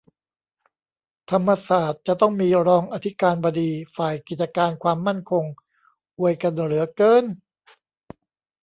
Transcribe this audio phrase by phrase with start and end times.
[1.31, 5.45] ธรรมศาสตร์จะต้องมี "รองอธิการบดีฝ่ายกิจการความมั่นคง"
[6.19, 7.25] อวยกันเหลือเกิ๊น